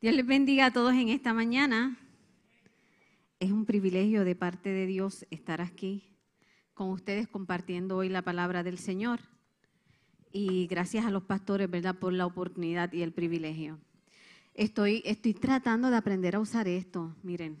[0.00, 1.98] Dios les bendiga a todos en esta mañana.
[3.38, 6.16] Es un privilegio de parte de Dios estar aquí
[6.72, 9.20] con ustedes compartiendo hoy la palabra del Señor.
[10.32, 13.78] Y gracias a los pastores, ¿verdad?, por la oportunidad y el privilegio.
[14.54, 17.14] Estoy, estoy tratando de aprender a usar esto.
[17.22, 17.58] Miren,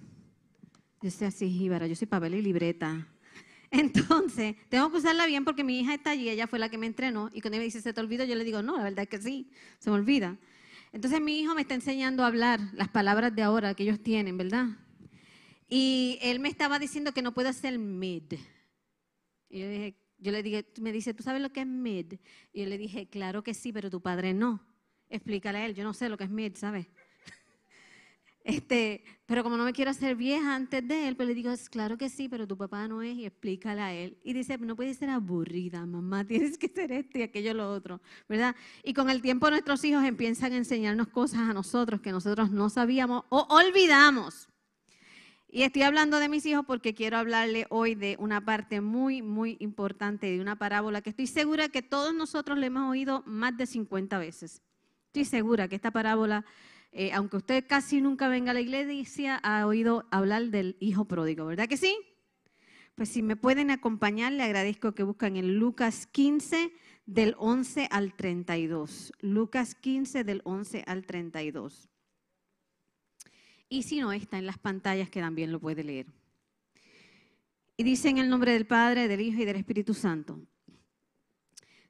[1.02, 3.06] yo soy así, jíbara, yo soy papel y libreta.
[3.70, 6.86] Entonces, tengo que usarla bien porque mi hija está allí, ella fue la que me
[6.86, 7.28] entrenó.
[7.34, 8.24] Y cuando ella me dice, ¿se te olvidó?
[8.24, 10.38] Yo le digo, no, la verdad es que sí, se me olvida.
[10.92, 14.36] Entonces mi hijo me está enseñando a hablar las palabras de ahora que ellos tienen,
[14.36, 14.66] ¿verdad?
[15.68, 18.34] Y él me estaba diciendo que no puedo hacer mid.
[19.48, 22.14] Y yo, yo le dije, me dice, ¿tú sabes lo que es mid?
[22.52, 24.66] Y yo le dije, claro que sí, pero tu padre no.
[25.08, 26.86] Explícale a él, yo no sé lo que es mid, ¿sabes?
[28.42, 31.98] Este, pero como no me quiero hacer vieja antes de él, pues le digo, claro
[31.98, 34.18] que sí, pero tu papá no es y explícale a él.
[34.24, 38.00] Y dice, no puedes ser aburrida, mamá, tienes que ser esto y aquello lo otro,
[38.28, 38.56] ¿verdad?
[38.82, 42.70] Y con el tiempo nuestros hijos empiezan a enseñarnos cosas a nosotros que nosotros no
[42.70, 44.48] sabíamos o olvidamos.
[45.52, 49.56] Y estoy hablando de mis hijos porque quiero hablarle hoy de una parte muy, muy
[49.58, 53.66] importante, de una parábola que estoy segura que todos nosotros le hemos oído más de
[53.66, 54.62] 50 veces.
[55.06, 56.44] Estoy segura que esta parábola
[56.92, 61.46] eh, aunque usted casi nunca venga a la iglesia, ha oído hablar del hijo pródigo,
[61.46, 61.96] ¿verdad que sí?
[62.94, 66.72] Pues si me pueden acompañar, le agradezco que buscan en Lucas 15
[67.06, 69.12] del 11 al 32.
[69.20, 71.88] Lucas 15 del 11 al 32.
[73.68, 76.06] Y si no, está en las pantallas que también lo puede leer.
[77.76, 80.40] Y dice en el nombre del Padre, del Hijo y del Espíritu Santo.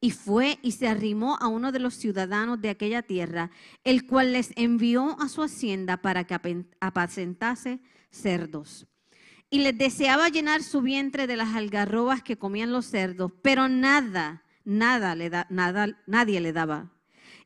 [0.00, 3.50] Y fue y se arrimó a uno de los ciudadanos de aquella tierra,
[3.84, 7.80] el cual les envió a su hacienda para que apacentase
[8.10, 8.86] cerdos.
[9.50, 14.44] Y les deseaba llenar su vientre de las algarrobas que comían los cerdos, pero nada,
[14.64, 16.92] nada, le da, nada nadie le daba.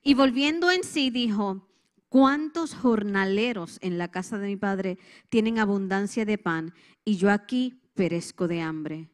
[0.02, 1.66] Y volviendo en sí dijo,
[2.10, 4.98] ¿cuántos jornaleros en la casa de mi padre
[5.30, 9.13] tienen abundancia de pan y yo aquí perezco de hambre?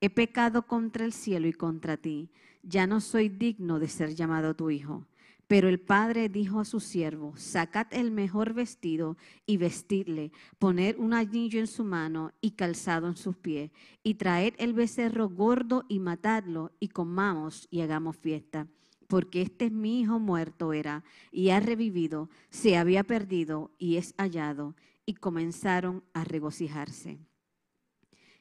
[0.00, 2.30] he pecado contra el cielo y contra ti,
[2.62, 5.06] ya no soy digno de ser llamado tu hijo.
[5.48, 11.14] Pero el padre dijo a su siervo, sacad el mejor vestido y vestidle, poner un
[11.14, 13.70] anillo en su mano y calzado en sus pies,
[14.02, 18.66] y traed el becerro gordo y matadlo, y comamos y hagamos fiesta.
[19.06, 24.14] Porque este es mi hijo muerto era, y ha revivido, se había perdido y es
[24.18, 24.74] hallado,
[25.04, 27.20] y comenzaron a regocijarse.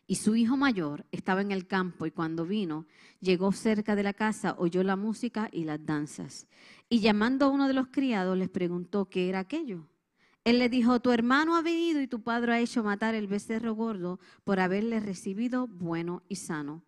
[0.07, 2.85] Y su hijo mayor estaba en el campo y cuando vino,
[3.21, 6.47] llegó cerca de la casa, oyó la música y las danzas.
[6.89, 9.87] Y llamando a uno de los criados, les preguntó qué era aquello.
[10.43, 13.73] Él le dijo, tu hermano ha venido y tu padre ha hecho matar el becerro
[13.73, 16.83] gordo por haberle recibido bueno y sano.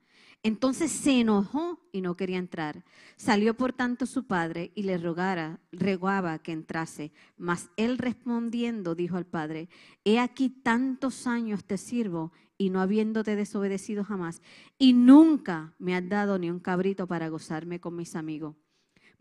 [0.47, 2.85] Entonces se enojó y no quería entrar.
[3.17, 7.11] Salió por tanto su padre y le rogara, rogaba que entrase.
[7.35, 9.67] Mas él respondiendo dijo al padre,
[10.05, 14.41] he aquí tantos años te sirvo y no habiéndote desobedecido jamás,
[14.79, 18.55] y nunca me has dado ni un cabrito para gozarme con mis amigos.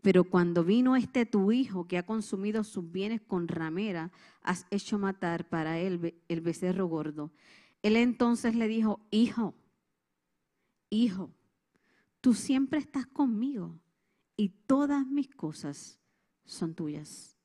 [0.01, 4.13] Pero cuando vino este tu hijo que ha consumido sus bienes con ramera,
[4.43, 7.33] has hecho matar para él el becerro gordo.
[7.83, 9.55] Él entonces le dijo, hijo,
[10.89, 11.33] hijo,
[12.21, 13.79] tú siempre estás conmigo
[14.35, 15.99] y todas mis cosas
[16.45, 17.37] son tuyas.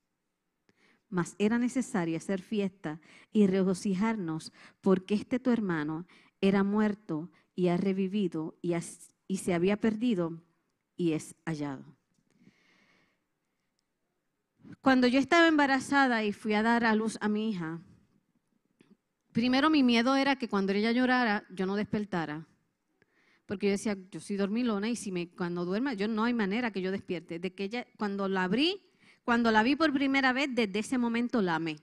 [1.09, 3.01] Mas era necesario hacer fiesta
[3.33, 6.07] y regocijarnos porque este tu hermano
[6.41, 8.75] era muerto y ha revivido y,
[9.29, 10.43] y se había perdido
[10.97, 11.85] y es hallado.
[14.81, 17.81] Cuando yo estaba embarazada y fui a dar a luz a mi hija,
[19.33, 22.47] primero mi miedo era que cuando ella llorara yo no despertara.
[23.47, 26.71] Porque yo decía, yo soy dormilona y si me, cuando duerma, yo no hay manera
[26.71, 27.39] que yo despierte.
[27.39, 28.81] De que ella, cuando la abrí,
[29.25, 31.79] cuando la vi por primera vez, desde ese momento la amé.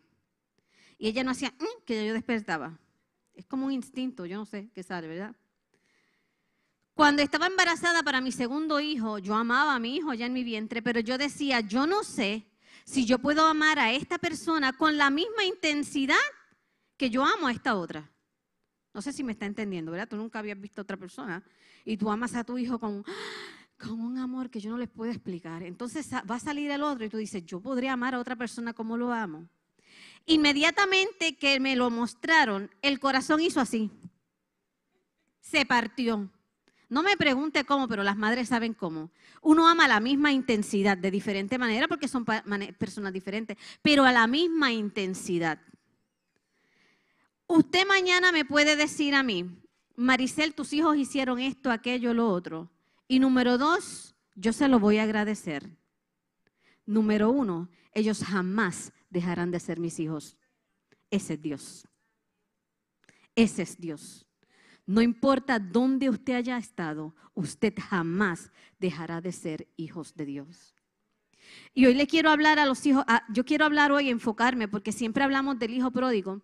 [0.97, 2.79] Y ella no hacía mm", que yo despertaba.
[3.33, 5.35] Es como un instinto, yo no sé qué sale, ¿verdad?
[6.93, 10.43] Cuando estaba embarazada para mi segundo hijo, yo amaba a mi hijo ya en mi
[10.43, 12.45] vientre, pero yo decía, yo no sé
[12.83, 16.15] si yo puedo amar a esta persona con la misma intensidad
[16.97, 18.11] que yo amo a esta otra.
[18.93, 20.07] No sé si me está entendiendo, ¿verdad?
[20.07, 21.43] Tú nunca habías visto a otra persona
[21.85, 23.03] y tú amas a tu hijo con,
[23.77, 25.63] con un amor que yo no les puedo explicar.
[25.63, 28.73] Entonces va a salir el otro y tú dices, yo podría amar a otra persona
[28.73, 29.47] como lo amo.
[30.25, 33.89] Inmediatamente que me lo mostraron, el corazón hizo así.
[35.39, 36.29] Se partió.
[36.89, 39.11] No me pregunte cómo, pero las madres saben cómo.
[39.41, 44.11] Uno ama a la misma intensidad, de diferente manera, porque son personas diferentes, pero a
[44.11, 45.59] la misma intensidad.
[47.51, 49.59] Usted mañana me puede decir a mí,
[49.95, 52.69] Maricel, tus hijos hicieron esto, aquello, lo otro.
[53.07, 55.67] Y número dos, yo se lo voy a agradecer.
[56.85, 60.37] Número uno, ellos jamás dejarán de ser mis hijos.
[61.09, 61.87] Ese es Dios.
[63.33, 64.27] Ese es Dios.
[64.85, 70.75] No importa dónde usted haya estado, usted jamás dejará de ser hijos de Dios.
[71.73, 75.23] Y hoy le quiero hablar a los hijos, yo quiero hablar hoy, enfocarme, porque siempre
[75.23, 76.43] hablamos del hijo pródigo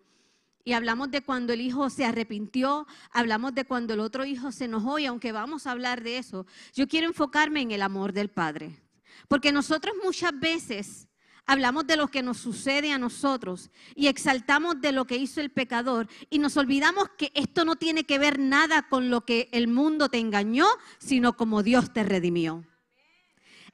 [0.66, 4.64] y hablamos de cuando el hijo se arrepintió, hablamos de cuando el otro hijo se
[4.64, 8.30] enojó y aunque vamos a hablar de eso, yo quiero enfocarme en el amor del
[8.30, 8.82] Padre.
[9.28, 11.06] Porque nosotros muchas veces
[11.46, 15.50] hablamos de lo que nos sucede a nosotros y exaltamos de lo que hizo el
[15.50, 19.68] pecador y nos olvidamos que esto no tiene que ver nada con lo que el
[19.68, 20.66] mundo te engañó,
[20.98, 22.64] sino como Dios te redimió.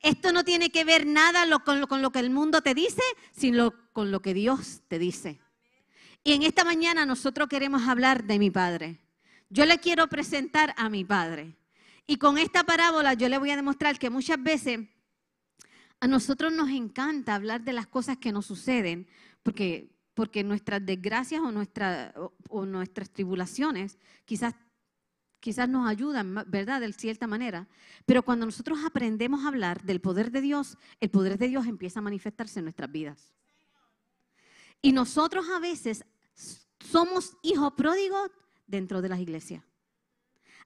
[0.03, 4.11] Esto no tiene que ver nada con, lo, que el mundo te dice, sino con
[4.11, 5.41] lo que Dios te dice.
[6.25, 8.99] Y en esta mañana nosotros queremos hablar de mi Padre.
[9.51, 11.57] Yo le quiero presentar a mi Padre.
[12.07, 14.81] Y con esta parábola yo le voy a demostrar que muchas veces
[16.01, 19.07] a nosotros nos encanta hablar de las cosas que nos suceden,
[19.43, 24.55] porque, porque nuestras desgracias o, o, nuestras tribulaciones quizás,
[25.39, 26.81] quizás nos ayudan, ¿verdad?
[26.81, 27.69] De cierta manera.
[28.07, 32.01] Pero cuando nosotros aprendemos a hablar del poder de Dios, el poder de Dios empieza
[32.01, 33.33] a manifestarse en nuestras vidas.
[34.81, 36.05] Y nosotros a veces
[36.79, 38.31] somos hijos pródigos
[38.67, 39.65] dentro de las iglesias.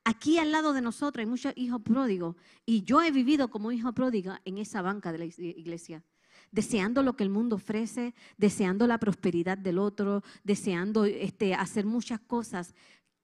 [0.05, 3.93] Aquí al lado de nosotros hay muchos hijos pródigos y yo he vivido como hijo
[3.93, 6.05] pródiga en esa banca de la iglesia,
[6.53, 12.21] deseando lo que el mundo ofrece, deseando la prosperidad del otro, deseando este, hacer muchas
[12.21, 12.73] cosas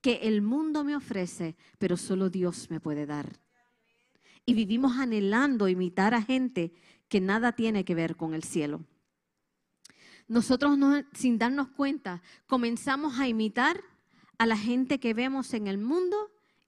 [0.00, 3.38] que el mundo me ofrece, pero solo Dios me puede dar.
[4.44, 6.72] Y vivimos anhelando imitar a gente
[7.08, 8.84] que nada tiene que ver con el cielo.
[10.28, 10.78] Nosotros
[11.12, 13.82] sin darnos cuenta comenzamos a imitar
[14.38, 16.16] a la gente que vemos en el mundo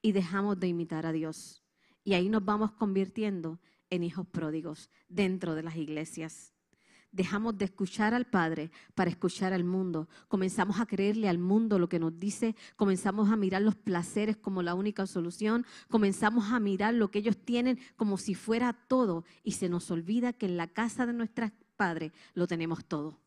[0.01, 1.63] y dejamos de imitar a Dios.
[2.03, 3.59] Y ahí nos vamos convirtiendo
[3.89, 6.53] en hijos pródigos dentro de las iglesias.
[7.11, 10.09] Dejamos de escuchar al Padre para escuchar al mundo.
[10.27, 12.55] Comenzamos a creerle al mundo lo que nos dice.
[12.75, 15.65] Comenzamos a mirar los placeres como la única solución.
[15.89, 19.23] Comenzamos a mirar lo que ellos tienen como si fuera todo.
[19.43, 23.24] Y se nos olvida que en la casa de nuestros padres lo tenemos todo.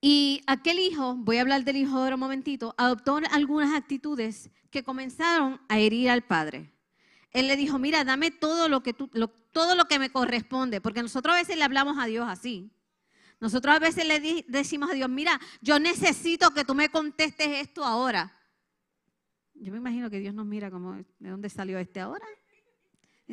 [0.00, 4.82] Y aquel hijo, voy a hablar del hijo ahora un momentito, adoptó algunas actitudes que
[4.82, 6.72] comenzaron a herir al padre.
[7.30, 9.10] Él le dijo, mira, dame todo lo que, tú,
[9.52, 12.70] todo lo que me corresponde, porque nosotros a veces le hablamos a Dios así.
[13.40, 17.84] Nosotros a veces le decimos a Dios, mira, yo necesito que tú me contestes esto
[17.84, 18.32] ahora.
[19.54, 22.26] Yo me imagino que Dios nos mira como, ¿de dónde salió este ahora?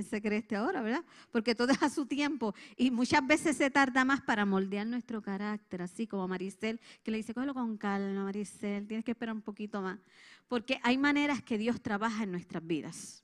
[0.01, 1.03] Se cree este ahora, ¿verdad?
[1.29, 5.21] Porque todo es a su tiempo y muchas veces se tarda más para moldear nuestro
[5.21, 9.41] carácter, así como Maricel, que le dice, cógelo con calma, Maricel, tienes que esperar un
[9.43, 10.00] poquito más.
[10.47, 13.23] Porque hay maneras que Dios trabaja en nuestras vidas.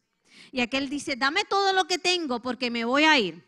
[0.51, 3.43] Y aquel dice, dame todo lo que tengo porque me voy a ir.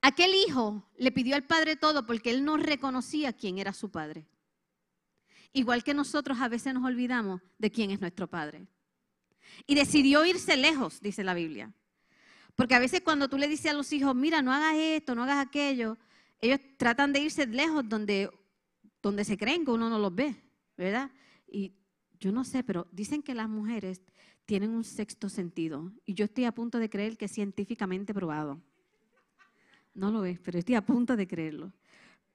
[0.00, 4.26] Aquel hijo le pidió al padre todo porque él no reconocía quién era su padre.
[5.52, 8.68] Igual que nosotros a veces nos olvidamos de quién es nuestro padre.
[9.66, 11.72] Y decidió irse lejos, dice la Biblia.
[12.56, 15.22] Porque a veces cuando tú le dices a los hijos, mira, no hagas esto, no
[15.22, 15.96] hagas aquello,
[16.40, 18.30] ellos tratan de irse lejos donde,
[19.02, 20.36] donde se creen que uno no los ve,
[20.76, 21.10] ¿verdad?
[21.46, 21.72] Y
[22.18, 24.02] yo no sé, pero dicen que las mujeres
[24.44, 25.92] tienen un sexto sentido.
[26.04, 28.60] Y yo estoy a punto de creer que es científicamente probado.
[29.94, 31.72] No lo es, pero estoy a punto de creerlo.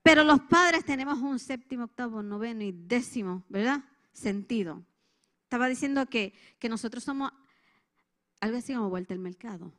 [0.02, 3.84] Pero los padres tenemos un séptimo, octavo, noveno y décimo, ¿verdad?
[4.12, 4.86] Sentido.
[5.54, 7.32] Estaba diciendo que, que nosotros somos
[8.42, 9.72] algo así como vuelta al mercado.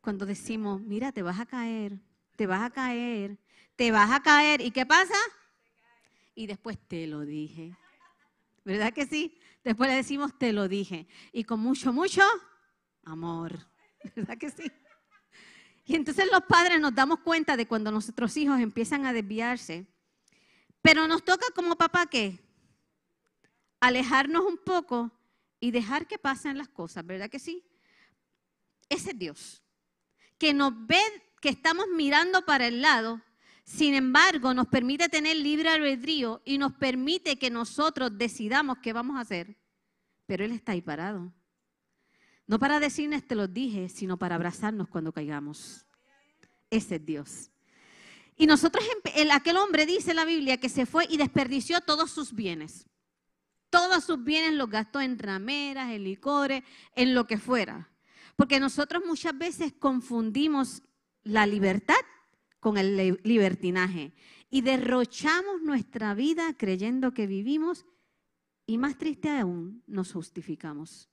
[0.00, 2.00] Cuando decimos, mira, te vas a caer,
[2.34, 3.38] te vas a caer,
[3.76, 4.60] te vas a caer.
[4.60, 5.14] ¿Y qué pasa?
[6.34, 7.76] Y después te lo dije.
[8.64, 9.38] ¿Verdad que sí?
[9.62, 11.06] Después le decimos, te lo dije.
[11.30, 12.22] Y con mucho, mucho
[13.04, 13.56] amor.
[14.16, 14.64] ¿Verdad que sí?
[15.84, 19.86] Y entonces los padres nos damos cuenta de cuando nuestros hijos empiezan a desviarse.
[20.82, 22.43] Pero nos toca como papá qué?
[23.84, 25.12] Alejarnos un poco
[25.60, 27.62] y dejar que pasen las cosas, ¿verdad que sí?
[28.88, 29.62] Ese es Dios.
[30.38, 31.02] Que nos ve
[31.42, 33.20] que estamos mirando para el lado,
[33.62, 39.18] sin embargo nos permite tener libre albedrío y nos permite que nosotros decidamos qué vamos
[39.18, 39.54] a hacer.
[40.24, 41.34] Pero Él está ahí parado.
[42.46, 45.84] No para decirnos te lo dije, sino para abrazarnos cuando caigamos.
[46.70, 47.50] Ese es Dios.
[48.34, 48.82] Y nosotros,
[49.30, 52.86] aquel hombre dice la Biblia que se fue y desperdició todos sus bienes.
[53.70, 56.62] Todos sus bienes los gastó en rameras, en licores,
[56.94, 57.90] en lo que fuera.
[58.36, 60.82] Porque nosotros muchas veces confundimos
[61.22, 61.94] la libertad
[62.60, 64.14] con el libertinaje
[64.50, 67.86] y derrochamos nuestra vida creyendo que vivimos
[68.66, 71.10] y más triste aún, nos justificamos.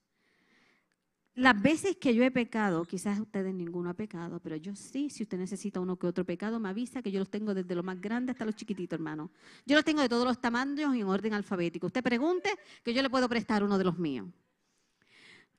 [1.33, 5.23] Las veces que yo he pecado, quizás ustedes ninguno ha pecado, pero yo sí, si
[5.23, 8.01] usted necesita uno que otro pecado, me avisa que yo los tengo desde lo más
[8.01, 9.31] grande hasta los chiquititos, hermano.
[9.65, 11.87] Yo los tengo de todos los tamaños y en orden alfabético.
[11.87, 12.49] Usted pregunte
[12.83, 14.27] que yo le puedo prestar uno de los míos.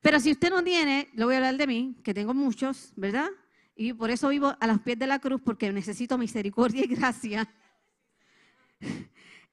[0.03, 3.31] Pero si usted no tiene, le voy a hablar de mí, que tengo muchos, ¿verdad?
[3.75, 7.51] Y por eso vivo a los pies de la cruz, porque necesito misericordia y gracia.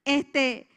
[0.03, 0.67] Este,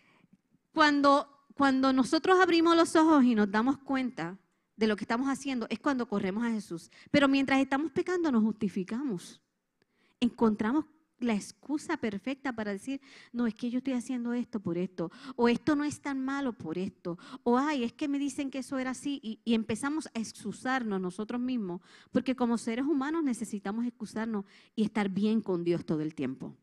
[0.72, 4.38] cuando cuando nosotros abrimos los ojos y nos damos cuenta
[4.76, 6.90] de lo que estamos haciendo, es cuando corremos a Jesús.
[7.10, 9.40] Pero mientras estamos pecando, nos justificamos.
[10.20, 10.86] Encontramos
[11.22, 13.00] la excusa perfecta para decir,
[13.32, 16.52] no, es que yo estoy haciendo esto por esto, o esto no es tan malo
[16.52, 20.08] por esto, o ay, es que me dicen que eso era así, y, y, empezamos
[20.08, 25.86] a excusarnos nosotros mismos, porque como seres humanos necesitamos excusarnos y estar bien con Dios
[25.86, 26.56] todo el tiempo.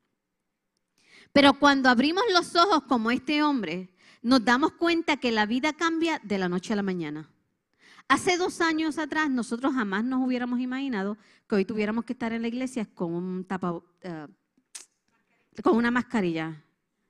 [1.31, 6.19] Pero cuando abrimos los ojos como este hombre, nos damos cuenta que la vida cambia
[6.23, 7.29] de la noche a la mañana.
[8.09, 11.15] Hace dos años atrás nosotros jamás nos hubiéramos imaginado
[11.47, 14.25] que hoy tuviéramos que estar en la iglesia con, un tapa, eh,
[15.61, 16.59] con una mascarilla.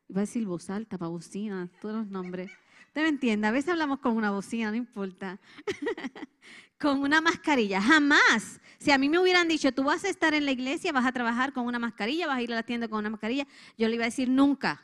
[0.09, 2.51] Iba a decir bozal, tapabocina, todos los nombres.
[2.87, 5.39] Usted me entiende, a veces hablamos con una bocina, no importa.
[6.77, 8.59] con una mascarilla, jamás.
[8.77, 11.13] Si a mí me hubieran dicho, tú vas a estar en la iglesia, vas a
[11.13, 13.95] trabajar con una mascarilla, vas a ir a la tienda con una mascarilla, yo le
[13.95, 14.83] iba a decir nunca.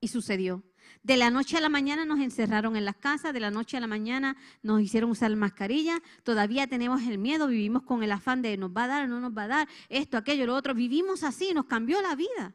[0.00, 0.64] Y sucedió.
[1.02, 3.80] De la noche a la mañana nos encerraron en las casas, de la noche a
[3.80, 8.56] la mañana nos hicieron usar mascarilla, todavía tenemos el miedo, vivimos con el afán de
[8.56, 11.52] nos va a dar no nos va a dar, esto, aquello, lo otro, vivimos así,
[11.54, 12.54] nos cambió la vida.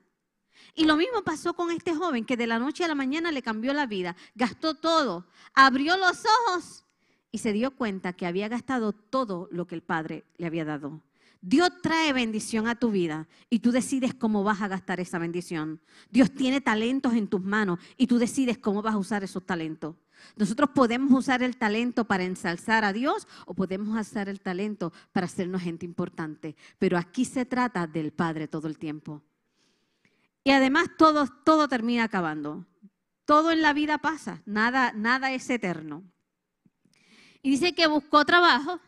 [0.75, 3.41] Y lo mismo pasó con este joven que de la noche a la mañana le
[3.41, 6.85] cambió la vida, gastó todo, abrió los ojos
[7.31, 11.01] y se dio cuenta que había gastado todo lo que el Padre le había dado.
[11.41, 15.81] Dios trae bendición a tu vida y tú decides cómo vas a gastar esa bendición.
[16.11, 19.95] Dios tiene talentos en tus manos y tú decides cómo vas a usar esos talentos.
[20.35, 25.25] Nosotros podemos usar el talento para ensalzar a Dios o podemos usar el talento para
[25.25, 26.55] hacernos gente importante.
[26.77, 29.23] Pero aquí se trata del Padre todo el tiempo.
[30.43, 32.67] Y además todo, todo termina acabando.
[33.25, 36.03] Todo en la vida pasa, nada, nada es eterno.
[37.41, 38.79] Y dice que buscó trabajo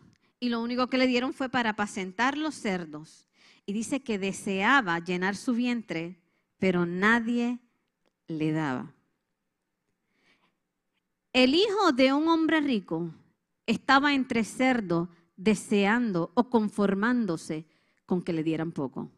[0.44, 3.30] y lo único que le dieron fue para apacentar los cerdos.
[3.66, 6.20] Y dice que deseaba llenar su vientre,
[6.60, 7.60] pero nadie
[8.28, 8.94] le daba.
[11.32, 13.10] El hijo de un hombre rico
[13.66, 15.08] estaba entre cerdos
[15.38, 17.66] deseando o conformándose
[18.06, 19.10] con que le dieran poco.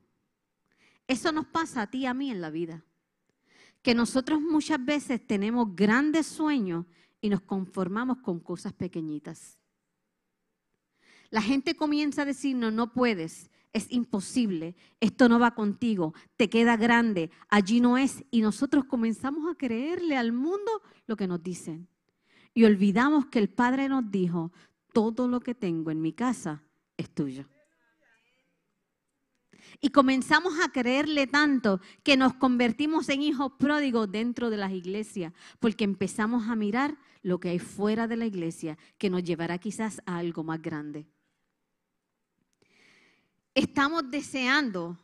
[1.07, 2.83] Eso nos pasa a ti y a mí en la vida.
[3.81, 6.85] Que nosotros muchas veces tenemos grandes sueños
[7.19, 9.57] y nos conformamos con cosas pequeñitas.
[11.35, 16.77] La gente comienza a decirnos, no puedes, es imposible, esto no va contigo, te queda
[16.77, 18.23] grande, allí no es.
[18.31, 20.71] Y nosotros comenzamos a creerle al mundo
[21.07, 21.89] lo que nos dicen.
[22.53, 24.53] Y olvidamos que el Padre nos dijo,
[24.93, 26.63] todo lo que tengo en mi casa
[26.95, 27.49] es tuyo.
[29.81, 35.33] Y comenzamos a creerle tanto que nos convertimos en hijos pródigos dentro de las iglesias,
[35.59, 40.01] porque empezamos a mirar lo que hay fuera de la iglesia, que nos llevará quizás
[40.05, 41.09] a algo más grande
[43.55, 44.99] estamos deseando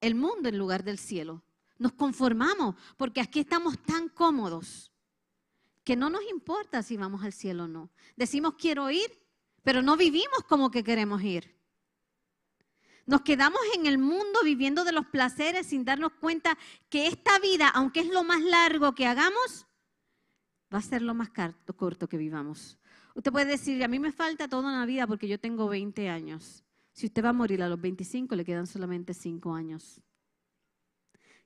[0.00, 1.42] el mundo en lugar del cielo.
[1.78, 4.92] Nos conformamos porque aquí estamos tan cómodos
[5.82, 7.90] que no nos importa si vamos al cielo o no.
[8.14, 9.10] Decimos quiero ir,
[9.62, 11.54] pero no vivimos como que queremos ir.
[13.06, 16.56] Nos quedamos en el mundo viviendo de los placeres sin darnos cuenta
[16.88, 19.66] que esta vida, aunque es lo más largo que hagamos,
[20.72, 21.30] va a ser lo más
[21.76, 22.78] corto que vivamos.
[23.14, 26.64] Usted puede decir, a mí me falta toda una vida porque yo tengo 20 años.
[26.94, 30.00] Si usted va a morir a los 25, le quedan solamente 5 años.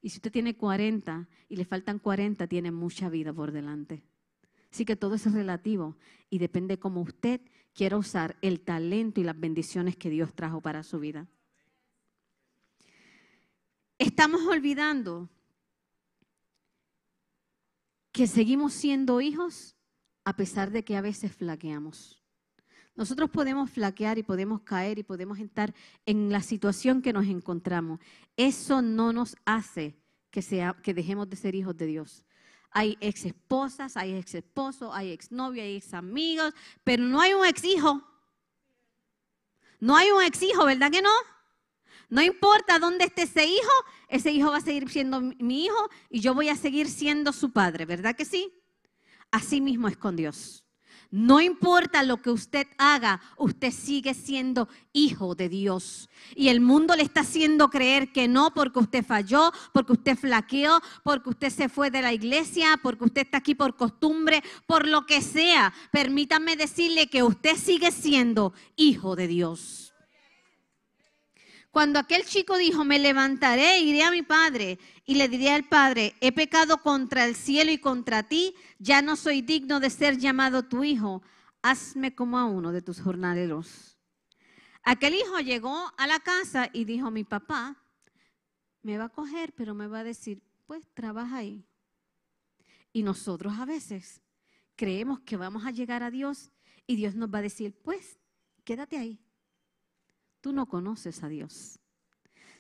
[0.03, 4.05] Y si usted tiene 40 y le faltan 40, tiene mucha vida por delante.
[4.71, 5.97] Así que todo es relativo
[6.29, 7.41] y depende cómo usted
[7.73, 11.27] quiera usar el talento y las bendiciones que Dios trajo para su vida.
[13.97, 15.31] Estamos olvidando
[18.13, 19.77] que seguimos siendo hijos
[20.25, 22.18] a pesar de que a veces flaqueamos.
[22.99, 25.73] Nosotros podemos flaquear y podemos caer y podemos estar
[26.05, 28.01] en la situación que nos encontramos.
[28.37, 29.97] Eso no nos hace
[30.33, 30.43] que,
[30.93, 32.25] dejemos de ser hijos de Dios.
[32.73, 36.53] Hay ex esposas, hay ex esposos, hay ex novios, hay ex amigos,
[36.83, 38.03] pero no hay un ex hijo.
[39.79, 41.15] No hay un ex hijo, ¿verdad que no?
[42.09, 43.73] No importa dónde esté ese hijo,
[44.09, 47.53] ese hijo va a seguir siendo mi hijo y yo voy a seguir siendo su
[47.53, 48.53] padre, ¿verdad que sí?
[49.31, 50.65] Así mismo es con Dios.
[51.11, 56.11] No importa lo que usted haga, usted sigue siendo hijo de Dios.
[56.35, 60.83] Y el mundo le está haciendo creer que no porque usted falló, porque usted flaqueó,
[61.03, 65.07] porque usted se fue de la iglesia, porque usted está aquí por costumbre, por lo
[65.07, 65.73] que sea.
[65.91, 69.88] Permítame decirle que usted sigue siendo hijo de Dios.
[71.71, 76.15] Cuando aquel chico dijo, me levantaré, iré a mi padre y le diré al padre,
[76.21, 80.65] he pecado contra el cielo y contra ti, ya no soy digno de ser llamado
[80.65, 81.23] tu hijo,
[81.63, 83.99] hazme como a uno de tus jornaleros.
[84.83, 87.77] Aquel hijo llegó a la casa y dijo, mi papá
[88.83, 91.67] me va a coger, pero me va a decir, pues trabaja ahí.
[92.95, 94.23] Y nosotros a veces
[94.75, 96.51] creemos que vamos a llegar a Dios
[96.87, 98.19] y Dios nos va a decir, pues
[98.65, 99.21] quédate ahí
[100.41, 101.79] tú no conoces a Dios.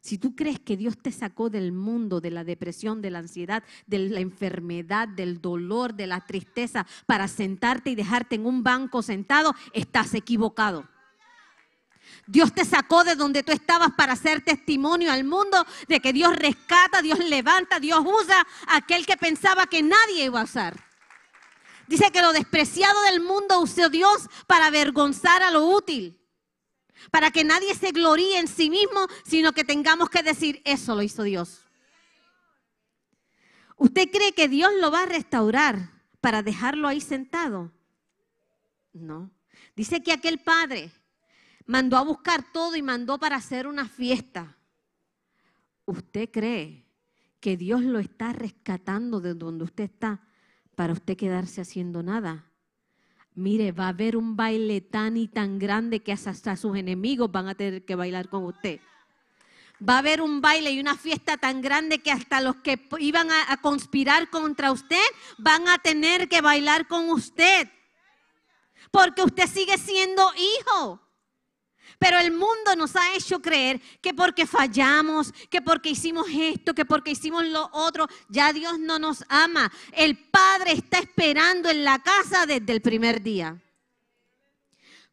[0.00, 3.64] Si tú crees que Dios te sacó del mundo, de la depresión, de la ansiedad,
[3.86, 9.02] de la enfermedad, del dolor, de la tristeza, para sentarte y dejarte en un banco
[9.02, 10.88] sentado, estás equivocado.
[12.26, 16.36] Dios te sacó de donde tú estabas para hacer testimonio al mundo de que Dios
[16.36, 20.84] rescata, Dios levanta, Dios usa a aquel que pensaba que nadie iba a usar.
[21.86, 26.18] Dice que lo despreciado del mundo usó Dios para avergonzar a lo útil
[27.10, 31.02] para que nadie se gloríe en sí mismo, sino que tengamos que decir, eso lo
[31.02, 31.62] hizo Dios.
[33.76, 37.72] ¿Usted cree que Dios lo va a restaurar para dejarlo ahí sentado?
[38.92, 39.30] No.
[39.76, 40.90] Dice que aquel padre
[41.66, 44.56] mandó a buscar todo y mandó para hacer una fiesta.
[45.84, 46.84] ¿Usted cree
[47.40, 50.20] que Dios lo está rescatando de donde usted está
[50.74, 52.47] para usted quedarse haciendo nada?
[53.38, 57.46] Mire, va a haber un baile tan y tan grande que hasta sus enemigos van
[57.46, 58.80] a tener que bailar con usted.
[59.80, 63.28] Va a haber un baile y una fiesta tan grande que hasta los que iban
[63.30, 65.06] a, conspirar contra usted
[65.38, 67.68] van a tener que bailar con usted.
[68.90, 71.00] Porque usted sigue siendo hijo.
[71.98, 76.84] Pero el mundo nos ha hecho creer que porque fallamos, que porque hicimos esto, que
[76.84, 79.70] porque hicimos lo otro, ya Dios no nos ama.
[79.92, 83.60] El Padre está esperando en la casa desde el primer día.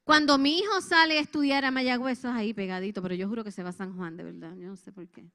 [0.04, 3.43] Cuando mi hijo sale a estudiar a Mayagüez, eso es ahí pegadito, pero yo juro
[3.43, 5.26] que se va a San Juan, de verdad, yo no sé por qué.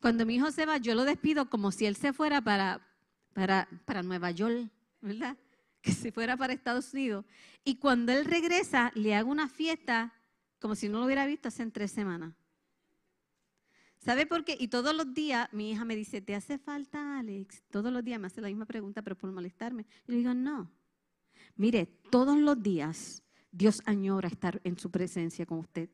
[0.00, 2.86] Cuando mi hijo se va, yo lo despido como si él se fuera para,
[3.32, 4.68] para, para Nueva York,
[5.00, 5.38] ¿verdad?
[5.80, 7.24] Que se fuera para Estados Unidos.
[7.64, 10.12] Y cuando él regresa, le hago una fiesta
[10.64, 12.32] como si no lo hubiera visto hace tres semanas.
[13.98, 14.56] ¿Sabe por qué?
[14.58, 17.64] Y todos los días mi hija me dice, ¿te hace falta Alex?
[17.68, 19.84] Todos los días me hace la misma pregunta, pero por molestarme.
[20.08, 20.70] Y le digo, no.
[21.56, 23.22] Mire, todos los días
[23.52, 25.90] Dios añora estar en su presencia con usted.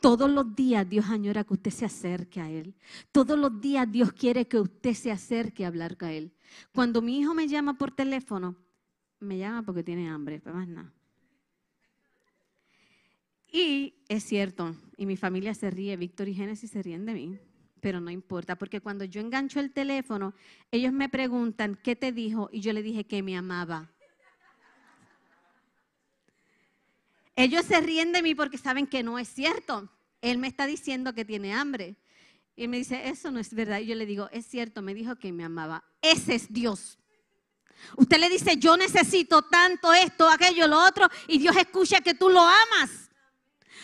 [0.00, 2.76] Todos los días Dios añora que usted se acerque a Él.
[3.10, 6.32] Todos los días Dios quiere que usted se acerque a hablar con Él.
[6.72, 8.54] Cuando mi hijo me llama por teléfono,
[9.18, 10.94] me llama porque tiene hambre, pero más nada.
[13.52, 17.38] Y es cierto, y mi familia se ríe, Víctor y Génesis se ríen de mí,
[17.80, 20.34] pero no importa, porque cuando yo engancho el teléfono,
[20.70, 22.48] ellos me preguntan, ¿qué te dijo?
[22.52, 23.90] Y yo le dije que me amaba.
[27.34, 29.90] Ellos se ríen de mí porque saben que no es cierto.
[30.20, 31.96] Él me está diciendo que tiene hambre.
[32.54, 33.80] Y me dice, eso no es verdad.
[33.80, 35.82] Y yo le digo, es cierto, me dijo que me amaba.
[36.02, 36.98] Ese es Dios.
[37.96, 42.28] Usted le dice, yo necesito tanto esto, aquello, lo otro, y Dios escucha que tú
[42.28, 43.09] lo amas.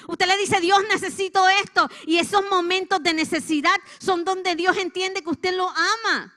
[0.08, 1.88] Usted le dice, Dios necesito esto.
[2.06, 6.32] Y esos momentos de necesidad son donde Dios entiende que usted lo ama.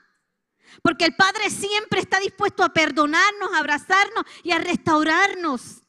[0.82, 5.82] Porque el Padre siempre está dispuesto a perdonarnos, a abrazarnos y a restaurarnos.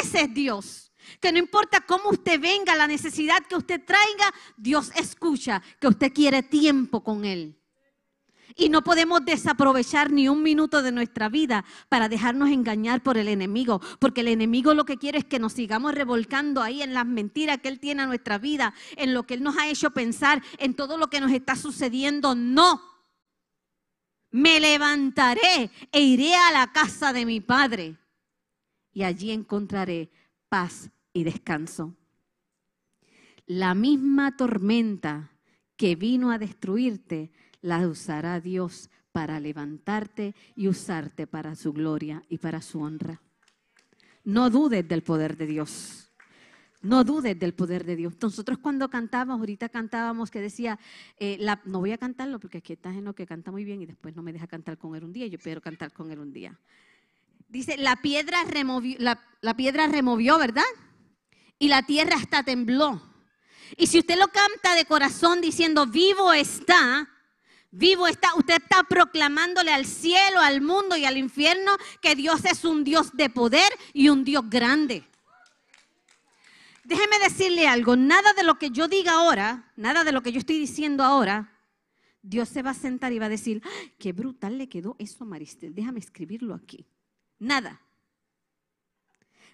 [0.00, 0.92] Ese es Dios.
[1.20, 6.12] Que no importa cómo usted venga, la necesidad que usted traiga, Dios escucha que usted
[6.12, 7.60] quiere tiempo con Él.
[8.56, 13.26] Y no podemos desaprovechar ni un minuto de nuestra vida para dejarnos engañar por el
[13.26, 17.04] enemigo, porque el enemigo lo que quiere es que nos sigamos revolcando ahí en las
[17.04, 20.42] mentiras que él tiene a nuestra vida, en lo que él nos ha hecho pensar,
[20.58, 22.36] en todo lo que nos está sucediendo.
[22.36, 22.80] No.
[24.30, 27.96] Me levantaré e iré a la casa de mi padre
[28.92, 30.10] y allí encontraré
[30.48, 31.96] paz y descanso.
[33.46, 35.32] La misma tormenta
[35.76, 37.32] que vino a destruirte
[37.64, 43.22] la usará Dios para levantarte y usarte para su gloria y para su honra.
[44.22, 46.12] No dudes del poder de Dios.
[46.82, 48.12] No dudes del poder de Dios.
[48.20, 50.78] Nosotros cuando cantábamos, ahorita cantábamos que decía,
[51.16, 53.86] eh, no voy a cantarlo porque aquí está en lo que canta muy bien y
[53.86, 55.26] después no me deja cantar con él un día.
[55.26, 56.60] Yo quiero cantar con él un día.
[57.48, 60.62] Dice, la piedra removió, la, la piedra removió, ¿verdad?
[61.58, 63.00] Y la tierra hasta tembló.
[63.78, 67.08] Y si usted lo canta de corazón diciendo, vivo está,
[67.76, 72.64] Vivo está, usted está proclamándole al cielo, al mundo y al infierno que Dios es
[72.64, 75.02] un Dios de poder y un Dios grande.
[76.84, 80.38] Déjeme decirle algo, nada de lo que yo diga ahora, nada de lo que yo
[80.38, 81.52] estoy diciendo ahora,
[82.22, 83.60] Dios se va a sentar y va a decir,
[83.98, 86.86] qué brutal le quedó eso Maristel, déjame escribirlo aquí.
[87.40, 87.80] Nada.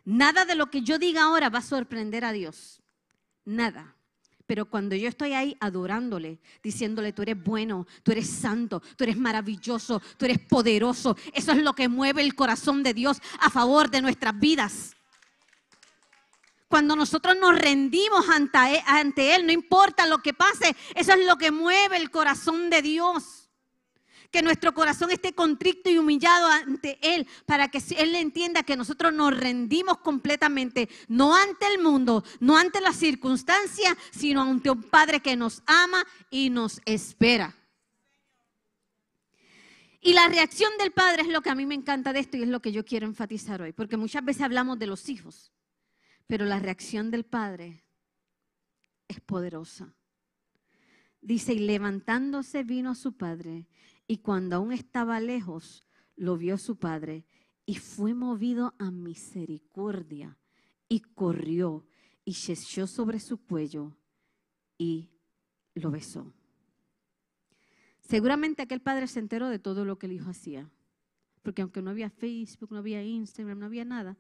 [0.04, 2.83] Nada de lo que yo diga ahora va a sorprender a Dios.
[3.46, 3.96] Nada.
[4.50, 9.16] Pero cuando yo estoy ahí adorándole, diciéndole, tú eres bueno, tú eres santo, tú eres
[9.16, 13.88] maravilloso, tú eres poderoso, eso es lo que mueve el corazón de Dios a favor
[13.88, 14.96] de nuestras vidas.
[16.66, 21.24] Cuando nosotros nos rendimos ante Él, ante Él, no importa lo que pase, eso es
[21.24, 23.39] lo que mueve el corazón de Dios
[24.30, 29.12] que nuestro corazón esté contrito y humillado ante Él, para que Él entienda que nosotros
[29.12, 35.20] nos rendimos completamente, no ante el mundo, no ante las circunstancias, sino ante un Padre
[35.20, 37.54] que nos ama y nos espera.
[40.02, 42.42] Y la reacción del Padre es lo que a mí me encanta de esto y
[42.42, 45.52] es lo que yo quiero enfatizar hoy, porque muchas veces hablamos de los hijos,
[46.26, 47.84] pero la reacción del Padre
[49.08, 49.94] es poderosa.
[51.20, 53.66] Dice, y levantándose vino a su padre
[54.10, 57.24] y cuando aún estaba lejos, lo vio su padre
[57.64, 60.36] y fue movido a misericordia
[60.88, 61.86] y corrió
[62.24, 63.96] y se echó sobre su cuello
[64.76, 65.10] y
[65.74, 66.34] lo besó.
[68.00, 70.68] Seguramente aquel padre se enteró de todo lo que el hijo hacía,
[71.42, 74.18] porque aunque no había Facebook, no había Instagram, no había nada,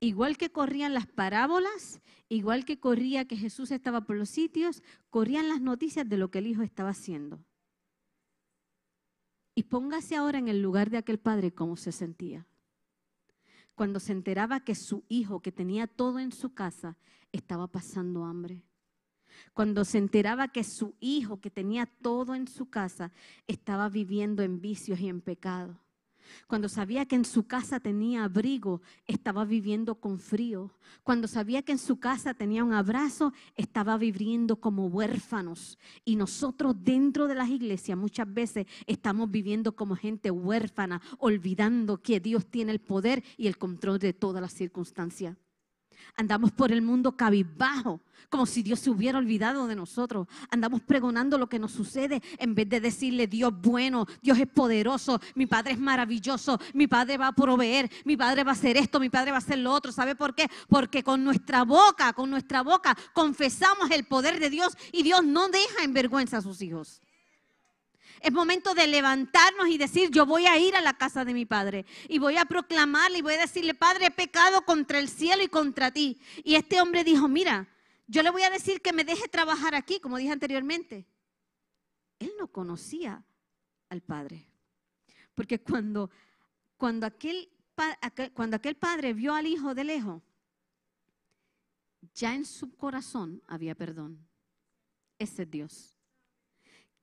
[0.00, 5.48] igual que corrían las parábolas, igual que corría que Jesús estaba por los sitios, corrían
[5.48, 7.42] las noticias de lo que el hijo estaba haciendo.
[9.54, 12.46] Y póngase ahora en el lugar de aquel padre cómo se sentía.
[13.74, 16.96] Cuando se enteraba que su hijo, que tenía todo en su casa,
[17.32, 18.62] estaba pasando hambre.
[19.52, 23.12] Cuando se enteraba que su hijo, que tenía todo en su casa,
[23.46, 25.80] estaba viviendo en vicios y en pecado.
[26.46, 30.70] Cuando sabía que en su casa tenía abrigo, estaba viviendo con frío.
[31.02, 35.78] Cuando sabía que en su casa tenía un abrazo, estaba viviendo como huérfanos.
[36.04, 42.20] Y nosotros dentro de las iglesias muchas veces estamos viviendo como gente huérfana, olvidando que
[42.20, 45.36] Dios tiene el poder y el control de todas las circunstancias.
[46.16, 50.26] Andamos por el mundo cabizbajo, como si Dios se hubiera olvidado de nosotros.
[50.50, 55.20] Andamos pregonando lo que nos sucede en vez de decirle Dios bueno, Dios es poderoso,
[55.34, 59.00] mi Padre es maravilloso, mi Padre va a proveer, mi Padre va a hacer esto,
[59.00, 59.92] mi Padre va a hacer lo otro.
[59.92, 60.48] ¿Sabe por qué?
[60.68, 65.48] Porque con nuestra boca, con nuestra boca confesamos el poder de Dios y Dios no
[65.48, 67.00] deja en vergüenza a sus hijos.
[68.20, 71.44] Es momento de levantarnos y decir, yo voy a ir a la casa de mi
[71.44, 75.42] Padre y voy a proclamarle y voy a decirle, Padre, he pecado contra el cielo
[75.42, 76.18] y contra ti.
[76.42, 77.68] Y este hombre dijo, mira,
[78.06, 81.06] yo le voy a decir que me deje trabajar aquí, como dije anteriormente.
[82.18, 83.24] Él no conocía
[83.88, 84.46] al Padre.
[85.34, 86.10] Porque cuando,
[86.76, 87.50] cuando, aquel,
[88.32, 90.22] cuando aquel padre vio al hijo de lejos,
[92.14, 94.26] ya en su corazón había perdón.
[95.18, 95.93] Ese es Dios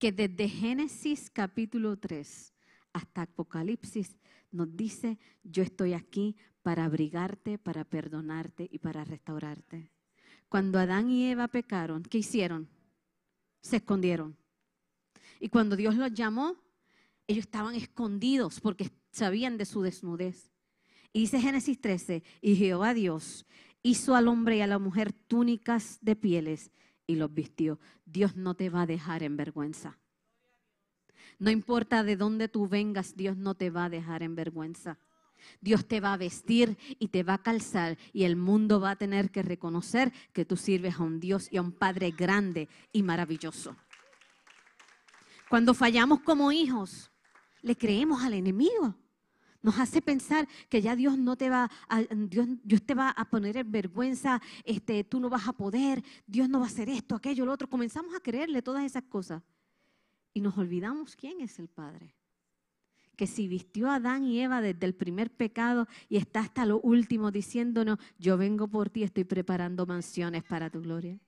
[0.02, 2.56] que desde Génesis capítulo 3
[2.92, 4.18] hasta Apocalipsis
[4.50, 9.92] nos dice, yo estoy aquí para abrigarte, para perdonarte y para restaurarte.
[10.50, 12.68] Cuando Adán y Eva pecaron, ¿qué hicieron?
[13.62, 14.36] Se escondieron.
[15.40, 16.56] Y cuando Dios los llamó,
[17.28, 20.52] ellos estaban escondidos porque sabían de su desnudez.
[21.14, 23.46] Y dice Génesis 13, y Jehová Dios
[23.84, 26.72] hizo al hombre y a la mujer túnicas de pieles
[27.12, 27.80] y los vistió.
[28.06, 29.98] Dios no te va a dejar en vergüenza.
[31.40, 34.98] No importa de dónde tú vengas, Dios no te va a dejar en vergüenza.
[35.60, 38.96] Dios te va a vestir y te va a calzar y el mundo va a
[38.96, 43.04] tener que reconocer que tú sirves a un Dios y a un Padre grande y
[43.04, 43.76] maravilloso.
[45.50, 47.12] Cuando fallamos como hijos,
[47.62, 48.96] le creemos al enemigo.
[49.62, 53.26] Nos hace pensar que ya Dios no te va a, Dios, Dios te va a
[53.30, 57.16] poner en vergüenza, este, tú no vas a poder, Dios no va a hacer esto,
[57.16, 57.70] aquello, lo otro.
[57.70, 59.44] Comenzamos a creerle todas esas cosas.
[60.34, 62.16] Y nos olvidamos quién es el Padre.
[63.16, 66.80] Que si vistió a Adán y Eva desde el primer pecado y está hasta lo
[66.80, 71.20] último diciéndonos, yo vengo por ti, estoy preparando mansiones para tu gloria.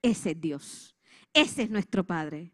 [0.00, 0.96] Ese es Dios.
[1.34, 2.52] Ese es nuestro Padre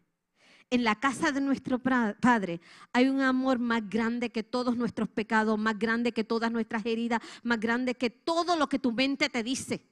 [0.69, 2.59] en la casa de nuestro Padre
[2.91, 7.21] hay un amor más grande que todos nuestros pecados, más grande que todas nuestras heridas,
[7.43, 9.85] más grande que todo lo que tu mente te dice.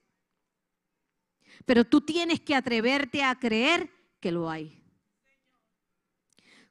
[1.65, 4.81] Pero tú tienes que atreverte a creer que lo hay.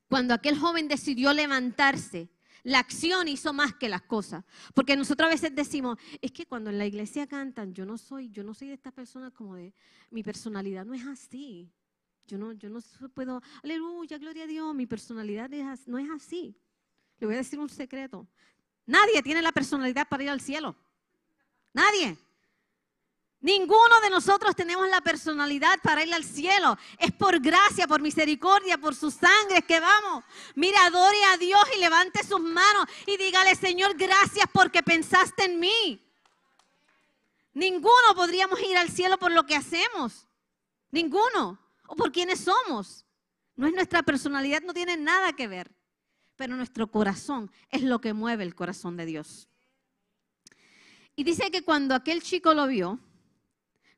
[0.08, 2.28] Cuando aquel joven decidió levantarse,
[2.62, 4.44] la acción hizo más que las cosas.
[4.74, 8.30] Porque nosotros a veces decimos, es que cuando en la iglesia cantan, yo no soy,
[8.30, 9.74] yo no soy de estas personas como de,
[10.10, 11.72] mi personalidad no es así.
[12.26, 12.80] Yo no, yo no
[13.12, 15.50] puedo, aleluya, gloria a Dios, mi personalidad
[15.86, 16.56] no es así.
[17.18, 18.26] Le voy a decir un secreto.
[18.86, 20.74] Nadie tiene la personalidad para ir al cielo.
[21.72, 22.16] Nadie.
[23.40, 26.78] Ninguno de nosotros tenemos la personalidad para ir al cielo.
[26.98, 30.24] Es por gracia, por misericordia, por su sangre que vamos.
[30.54, 35.60] Mira, adore a Dios y levante sus manos y dígale, Señor, gracias porque pensaste en
[35.60, 36.00] mí.
[37.52, 40.26] Ninguno podríamos ir al cielo por lo que hacemos.
[40.90, 43.04] Ninguno o por quienes somos.
[43.56, 45.74] No es nuestra personalidad, no tiene nada que ver.
[46.36, 49.48] Pero nuestro corazón es lo que mueve el corazón de Dios.
[51.16, 52.98] Y dice que cuando aquel chico lo vio,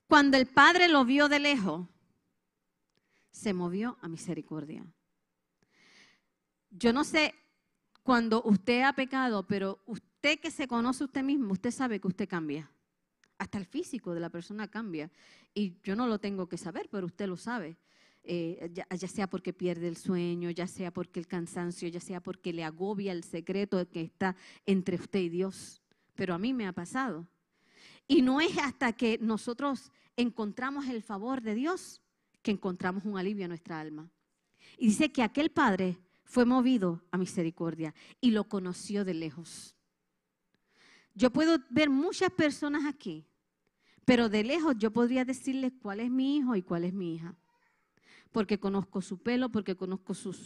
[0.06, 1.86] cuando el padre lo vio de lejos,
[3.30, 4.84] se movió a misericordia.
[6.70, 7.34] Yo no sé
[8.02, 12.28] cuando usted ha pecado, pero usted que se conoce usted mismo, usted sabe que usted
[12.28, 12.70] cambia.
[13.38, 15.10] Hasta el físico de la persona cambia.
[15.54, 17.76] Y yo no lo tengo que saber, pero usted lo sabe.
[18.28, 22.52] Eh, ya, sea porque pierde el sueño, ya sea porque el cansancio, ya sea porque
[22.52, 25.80] le agobia el secreto que está entre usted y Dios.
[26.16, 27.28] Pero a mí me ha pasado.
[28.08, 32.02] Y no es hasta que nosotros encontramos el favor de Dios
[32.42, 34.10] que encontramos un alivio a nuestra alma.
[34.76, 39.75] Y dice que aquel padre fue movido a misericordia y lo conoció de lejos.
[41.16, 43.26] Yo puedo ver muchas personas aquí,
[44.04, 47.34] pero de lejos yo podría decirles cuál es mi hijo y cuál es mi hija.
[48.32, 50.36] Porque conozco su pelo, porque conozco su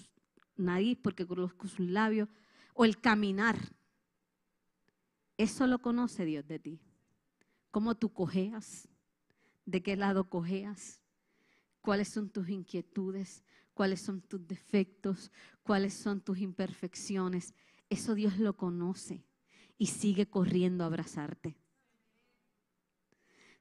[0.56, 2.28] nariz, porque conozco sus labios,
[2.72, 3.58] o el caminar.
[5.36, 6.80] Eso lo conoce Dios de ti.
[7.72, 8.88] Cómo tú cojeas,
[9.66, 11.02] de qué lado cojeas,
[11.80, 13.42] cuáles son tus inquietudes,
[13.74, 15.32] cuáles son tus defectos,
[15.64, 17.54] cuáles son tus imperfecciones.
[17.88, 19.24] Eso Dios lo conoce
[19.80, 21.56] y sigue corriendo a abrazarte.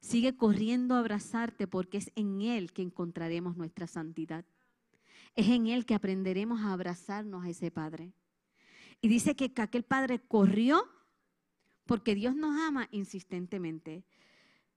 [0.01, 4.43] Sigue corriendo a abrazarte porque es en Él que encontraremos nuestra santidad.
[5.34, 8.12] Es en Él que aprenderemos a abrazarnos a ese Padre.
[8.99, 10.84] Y dice que aquel Padre corrió
[11.86, 14.03] porque Dios nos ama insistentemente.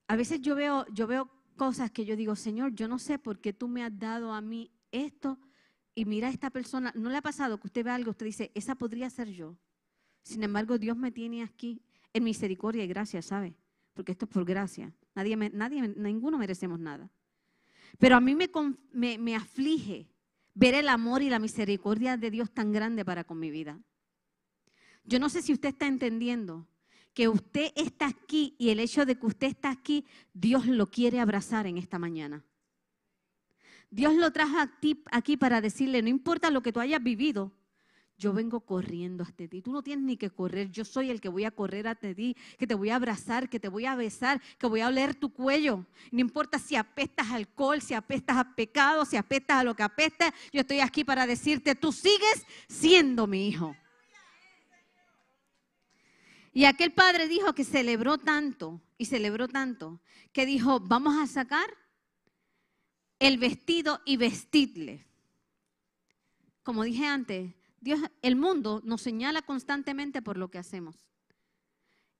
[0.06, 3.40] A veces yo veo, yo veo cosas que yo digo, Señor, yo no sé por
[3.40, 5.40] qué tú me has dado a mí esto
[5.96, 6.92] y mira a esta persona.
[6.94, 9.56] ¿No le ha pasado que usted ve algo, usted dice, esa podría ser yo?
[10.22, 11.82] Sin embargo, Dios me tiene aquí
[12.12, 13.54] en misericordia y gracia, ¿sabe?
[13.94, 14.92] Porque esto es por gracia.
[15.14, 17.10] Nadie, nadie, ninguno merecemos nada.
[17.98, 20.08] Pero a mí me, aflige
[20.54, 23.80] ver el amor y la misericordia de Dios tan grande para con mi vida.
[25.04, 26.66] Yo no sé si usted está entendiendo
[27.12, 31.20] que usted está aquí y el hecho de que usted está aquí, Dios lo quiere
[31.20, 32.44] abrazar en esta mañana.
[33.90, 34.56] Dios lo trajo
[35.10, 37.52] aquí para decirle, no importa lo que tú hayas vivido,
[38.22, 39.60] yo vengo corriendo hasta ti.
[39.62, 42.36] Tú no tienes ni que correr, yo soy el que voy a correr hasta ti,
[42.56, 45.32] que te voy a abrazar, que te voy a besar, que voy a oler tu
[45.32, 45.84] cuello.
[46.12, 49.82] No importa si apestas a alcohol, si apestas a pecado, si apestas a lo que
[49.82, 53.74] apesta, yo estoy aquí para decirte, tú sigues siendo mi hijo.
[56.52, 60.00] Y aquel padre dijo que celebró tanto y celebró tanto
[60.32, 61.76] que dijo, vamos a sacar
[63.18, 65.04] el vestido y vestirle.
[66.62, 70.96] Como dije antes, Dios, el mundo nos señala constantemente por lo que hacemos.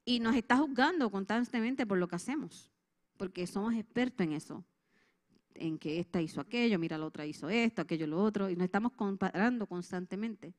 [0.04, 2.68] Y nos está juzgando constantemente por lo que hacemos.
[3.16, 4.64] Porque somos expertos en eso.
[5.54, 8.50] En que esta hizo aquello, mira la otra hizo esto, aquello lo otro.
[8.50, 10.52] Y nos estamos comparando constantemente.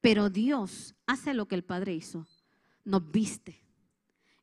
[0.00, 2.26] Pero Dios hace lo que el Padre hizo.
[2.84, 3.62] Nos viste.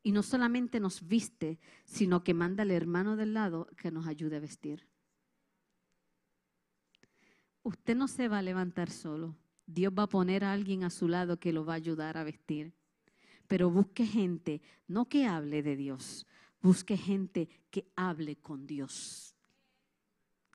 [0.03, 4.37] Y no solamente nos viste, sino que manda al hermano del lado que nos ayude
[4.37, 4.87] a vestir.
[7.63, 9.35] usted no se va a levantar solo.
[9.67, 12.23] Dios va a poner a alguien a su lado que lo va a ayudar a
[12.23, 12.73] vestir.
[13.47, 16.25] Pero busque gente, no que hable de Dios,
[16.61, 19.35] busque gente que hable con Dios,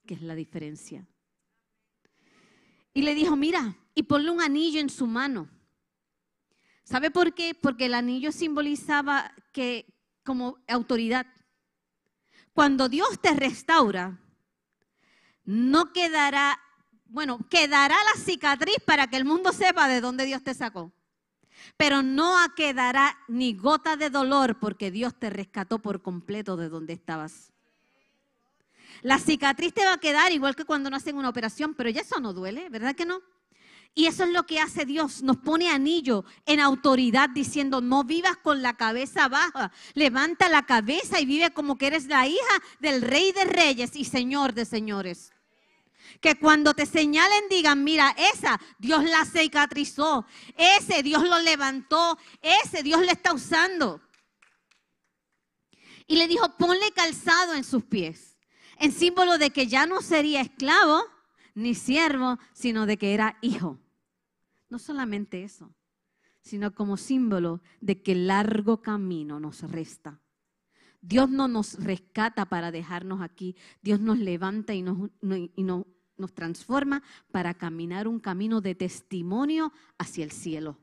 [0.05, 1.07] que es la diferencia.
[2.93, 5.49] Y le dijo, mira, y ponle un anillo en su mano.
[6.85, 7.55] ¿Sabe por qué?
[7.55, 9.87] Porque el anillo simbolizaba que
[10.25, 11.27] como autoridad.
[12.53, 14.21] Cuando Dios te restaura,
[15.45, 16.59] no quedará,
[17.13, 20.93] bueno, quedará la cicatriz para que el mundo sepa de dónde Dios te sacó.
[21.77, 26.95] Pero no quedará ni gota de dolor porque Dios te rescató por completo de donde
[26.95, 27.53] estabas.
[29.03, 32.01] La cicatriz te va a quedar igual que cuando no hacen una operación, pero ya
[32.01, 33.21] eso no duele, ¿verdad que no?
[33.95, 38.39] Y eso es lo que hace Dios, nos pone anillo en autoridad diciendo, no vivas
[38.39, 43.03] con la cabeza baja, levanta la cabeza y vive como que eres la hija del
[43.03, 45.31] rey de reyes y señor de señores.
[46.21, 52.83] Que cuando te señalen digan, mira, esa Dios la cicatrizó, ese Dios lo levantó, ese
[52.83, 54.01] Dios le está usando.
[56.07, 58.37] Y le dijo, ponle calzado en sus pies,
[58.79, 61.05] en símbolo de que ya no sería esclavo
[61.55, 63.79] ni siervo, sino de que era hijo.
[64.69, 65.75] No solamente eso,
[66.41, 70.22] sino como símbolo de que largo camino nos resta.
[71.03, 77.55] Dios no nos rescata para dejarnos aquí, Dios nos levanta y nos, nos transforma para
[77.55, 80.79] caminar un camino de testimonio hacia el cielo.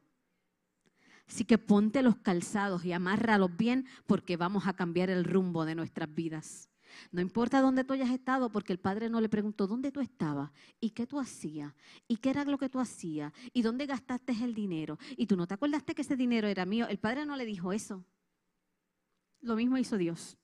[1.25, 5.75] Así que ponte los calzados y amárralos bien porque vamos a cambiar el rumbo de
[5.75, 6.69] nuestras vidas.
[7.11, 10.51] No importa dónde tú hayas estado, porque el padre no le preguntó dónde tú estabas
[10.81, 11.73] y qué tú hacías
[12.07, 14.97] y qué era lo que tú hacías y dónde gastaste el dinero.
[15.15, 16.87] Y tú no te acordaste que ese dinero era mío.
[16.87, 18.03] El padre no le dijo eso.
[19.41, 20.37] Lo mismo hizo Dios.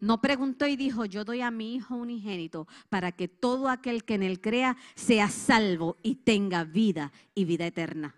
[0.00, 4.14] No preguntó y dijo, yo doy a mi hijo unigénito para que todo aquel que
[4.14, 8.14] en él crea sea salvo y tenga vida y vida eterna.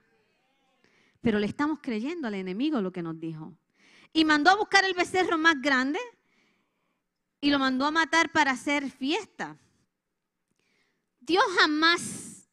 [1.21, 3.57] Pero le estamos creyendo al enemigo lo que nos dijo.
[4.13, 5.99] Y mandó a buscar el becerro más grande
[7.41, 9.57] y lo mandó a matar para hacer fiesta.
[11.21, 12.49] Dios jamás,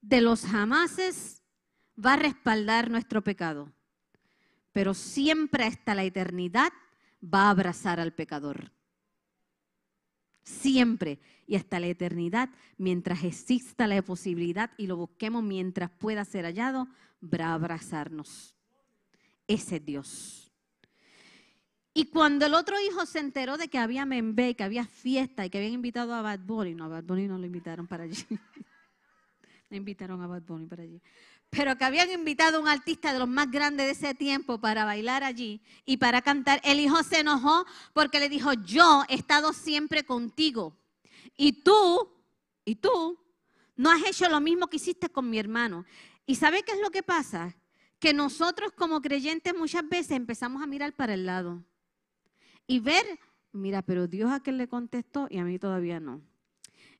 [0.00, 1.42] de los jamases,
[2.02, 3.72] va a respaldar nuestro pecado,
[4.72, 6.72] pero siempre hasta la eternidad
[7.22, 8.72] va a abrazar al pecador.
[10.42, 16.44] Siempre y hasta la eternidad, mientras exista la posibilidad y lo busquemos mientras pueda ser
[16.44, 16.88] hallado,
[17.22, 18.54] va a abrazarnos.
[19.46, 20.52] Ese es Dios.
[21.94, 25.50] Y cuando el otro hijo se enteró de que había membe, que había fiesta y
[25.50, 28.24] que habían invitado a Bad Bunny, no, a Bad Bunny no lo invitaron para allí.
[29.70, 31.02] no invitaron a Bad Bunny para allí.
[31.50, 34.84] Pero que habían invitado a un artista de los más grandes de ese tiempo para
[34.84, 39.52] bailar allí y para cantar, el hijo se enojó porque le dijo, yo he estado
[39.52, 40.76] siempre contigo.
[41.36, 42.10] Y tú,
[42.64, 43.18] y tú,
[43.76, 45.86] no has hecho lo mismo que hiciste con mi hermano.
[46.26, 47.56] ¿Y sabe qué es lo que pasa?
[47.98, 51.64] Que nosotros como creyentes muchas veces empezamos a mirar para el lado
[52.66, 53.04] y ver,
[53.52, 56.22] mira, pero Dios a aquel le contestó y a mí todavía no.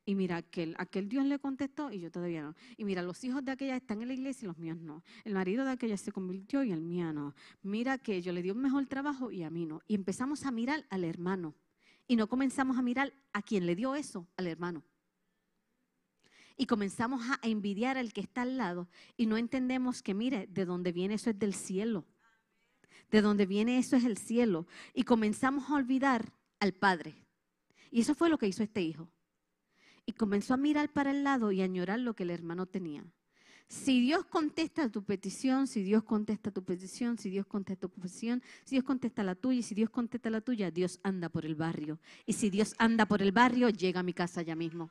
[0.09, 2.55] Y mira, aquel, aquel Dios le contestó y yo todavía no.
[2.79, 5.05] Y mira, los hijos de aquella están en la iglesia y los míos no.
[5.23, 7.35] El marido de aquella se convirtió y el mío no.
[7.61, 9.83] Mira que yo le di un mejor trabajo y a mí no.
[9.87, 11.55] Y empezamos a mirar al hermano.
[12.07, 14.83] Y no comenzamos a mirar a quien le dio eso, al hermano.
[16.57, 20.65] Y comenzamos a envidiar al que está al lado y no entendemos que, mire, de
[20.65, 22.07] dónde viene eso es del cielo.
[23.11, 24.69] De donde viene eso es el cielo.
[24.95, 27.27] Y comenzamos a olvidar al Padre.
[27.91, 29.11] Y eso fue lo que hizo este hijo.
[30.09, 33.05] Y comenzó a mirar para el lado y a añorar lo que el hermano tenía.
[33.69, 38.43] Si Dios contesta tu petición, si Dios contesta tu petición, si Dios contesta tu petición,
[38.65, 41.57] si Dios contesta la tuya y si Dios contesta la tuya, Dios anda por el
[41.57, 41.99] barrio.
[42.25, 44.91] Y si Dios anda por el barrio, llega a mi casa ya mismo.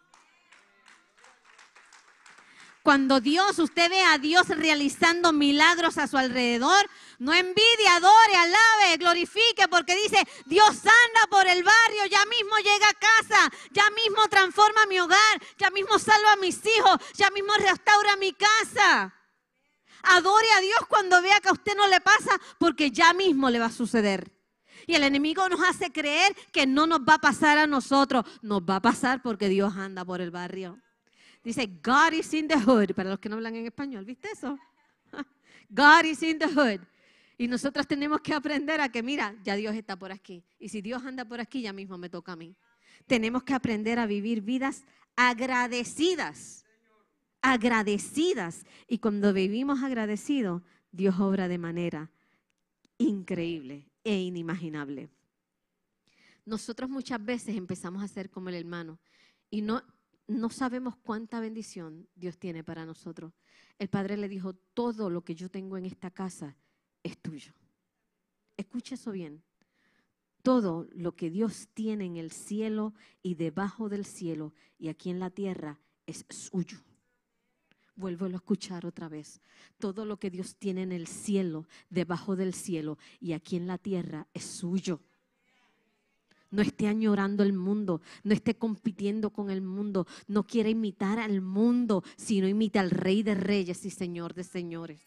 [2.88, 8.96] Cuando Dios, usted ve a Dios realizando milagros a su alrededor, no envidie, adore, alabe,
[8.98, 14.26] glorifique, porque dice, Dios anda por el barrio, ya mismo llega a casa, ya mismo
[14.30, 15.18] transforma mi hogar,
[15.58, 19.14] ya mismo salva a mis hijos, ya mismo restaura mi casa.
[20.04, 23.60] Adore a Dios cuando vea que a usted no le pasa, porque ya mismo le
[23.60, 24.32] va a suceder.
[24.86, 28.62] Y el enemigo nos hace creer que no nos va a pasar a nosotros, nos
[28.62, 30.82] va a pasar porque Dios anda por el barrio.
[31.48, 32.94] Dice, God is in the hood.
[32.94, 34.60] Para los que no hablan en español, ¿viste eso?
[35.70, 36.82] God is in the hood.
[37.38, 40.44] Y nosotros tenemos que aprender a que, mira, ya Dios está por aquí.
[40.60, 42.54] Y si Dios anda por aquí, ya mismo me toca a mí.
[43.06, 44.84] Tenemos que aprender a vivir vidas
[45.16, 46.66] agradecidas.
[47.42, 48.66] Agradecidas.
[48.86, 52.12] Y cuando vivimos agradecidos, Dios obra de manera
[52.98, 55.10] increíble e inimaginable.
[56.44, 59.00] Nosotros muchas veces empezamos a ser como el hermano.
[59.50, 59.82] Y no,
[60.28, 63.34] no sabemos cuánta bendición Dios tiene para nosotros.
[63.80, 66.58] El Padre le dijo, todo lo que yo tengo en esta casa
[67.04, 67.54] es tuyo.
[68.58, 69.44] Escucha eso bien.
[70.44, 75.20] Todo lo que Dios tiene en el cielo y debajo del cielo y aquí en
[75.20, 76.80] la tierra es suyo.
[77.96, 79.42] Vuelvo a escuchar otra vez.
[79.80, 83.78] Todo lo que Dios tiene en el cielo, debajo del cielo y aquí en la
[83.78, 85.02] tierra es suyo.
[86.50, 91.42] No esté añorando el mundo, no esté compitiendo con el mundo, no quiere imitar al
[91.42, 95.02] mundo, sino imita al Rey de Reyes y Señor de Señores.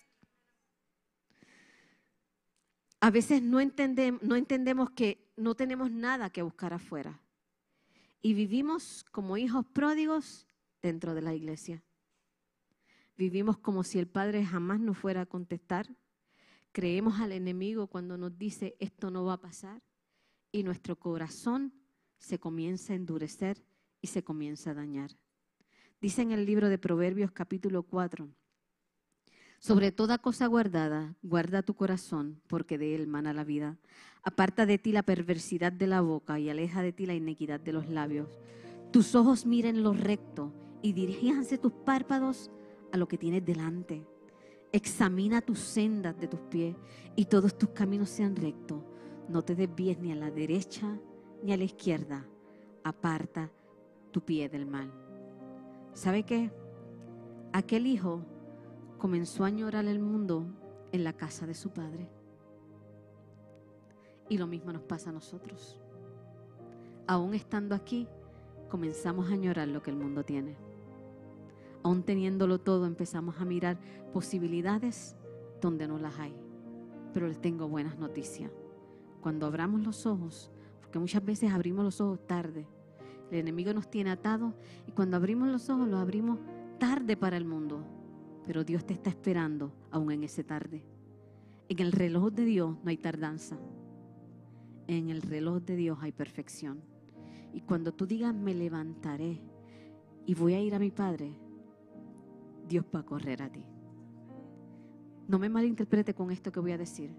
[3.00, 7.22] A veces no entendemos, no entendemos que no tenemos nada que buscar afuera
[8.20, 10.46] y vivimos como hijos pródigos
[10.82, 11.82] dentro de la iglesia.
[13.16, 15.88] Vivimos como si el Padre jamás nos fuera a contestar.
[16.72, 19.82] Creemos al enemigo cuando nos dice esto no va a pasar
[20.52, 21.72] y nuestro corazón
[22.18, 23.64] se comienza a endurecer
[24.00, 25.10] y se comienza a dañar.
[26.00, 28.28] Dice en el libro de Proverbios capítulo 4,
[29.58, 33.76] sobre toda cosa guardada, guarda tu corazón, porque de él mana la vida.
[34.22, 37.74] Aparta de ti la perversidad de la boca y aleja de ti la iniquidad de
[37.74, 38.40] los labios.
[38.90, 42.50] Tus ojos miren lo recto y diríjanse tus párpados
[42.90, 44.06] a lo que tienes delante.
[44.72, 46.74] Examina tus sendas de tus pies
[47.14, 48.82] y todos tus caminos sean rectos
[49.30, 50.98] no te desvíes ni a la derecha
[51.44, 52.26] ni a la izquierda.
[52.82, 53.48] Aparta
[54.10, 54.90] tu pie del mal.
[55.94, 56.50] ¿Sabe qué?
[57.52, 58.22] Aquel hijo
[58.98, 60.46] comenzó a añorar el mundo
[60.90, 62.10] en la casa de su padre.
[64.28, 65.80] Y lo mismo nos pasa a nosotros.
[67.06, 68.08] Aún estando aquí,
[68.68, 70.56] comenzamos a añorar lo que el mundo tiene.
[71.84, 73.78] Aún teniéndolo todo, empezamos a mirar
[74.12, 75.16] posibilidades
[75.60, 76.34] donde no las hay.
[77.12, 78.50] Pero les tengo buenas noticias
[79.20, 80.50] cuando abramos los ojos,
[80.80, 82.66] porque muchas veces abrimos los ojos tarde.
[83.30, 84.54] El enemigo nos tiene atados
[84.86, 86.38] y cuando abrimos los ojos los abrimos
[86.78, 87.84] tarde para el mundo.
[88.46, 90.84] Pero Dios te está esperando aún en ese tarde.
[91.68, 93.56] En el reloj de Dios no hay tardanza.
[94.88, 96.80] En el reloj de Dios hay perfección.
[97.52, 99.40] Y cuando tú digas, me levantaré
[100.26, 101.36] y voy a ir a mi Padre,
[102.66, 103.64] Dios va a correr a ti.
[105.28, 107.12] No me malinterprete con esto que voy a decir.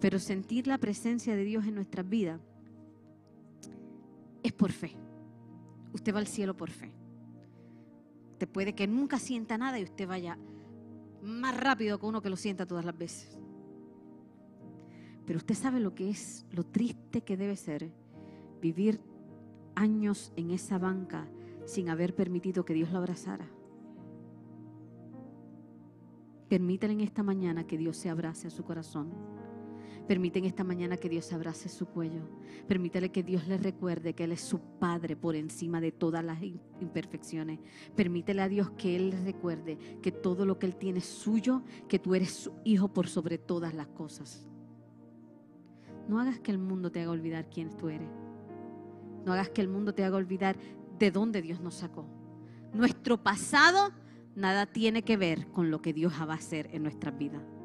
[0.00, 2.40] Pero sentir la presencia de Dios en nuestras vidas
[4.42, 4.96] es por fe.
[5.92, 6.92] Usted va al cielo por fe.
[8.38, 10.38] Te puede que nunca sienta nada y usted vaya
[11.22, 13.38] más rápido que uno que lo sienta todas las veces.
[15.26, 17.92] Pero usted sabe lo que es, lo triste que debe ser
[18.60, 19.00] vivir
[19.74, 21.28] años en esa banca
[21.66, 23.48] sin haber permitido que Dios lo abrazara.
[26.48, 29.12] Permítale en esta mañana que Dios se abrace a su corazón.
[30.10, 32.22] Permiten esta mañana que Dios abrace su cuello.
[32.66, 36.42] Permítale que Dios le recuerde que Él es su Padre por encima de todas las
[36.80, 37.60] imperfecciones.
[37.94, 41.62] Permítele a Dios que Él le recuerde que todo lo que Él tiene es suyo,
[41.86, 44.48] que tú eres su hijo por sobre todas las cosas.
[46.08, 48.10] No hagas que el mundo te haga olvidar quién tú eres.
[49.24, 50.56] No hagas que el mundo te haga olvidar
[50.98, 52.04] de dónde Dios nos sacó.
[52.74, 53.92] Nuestro pasado
[54.34, 57.59] nada tiene que ver con lo que Dios va a hacer en nuestras vidas.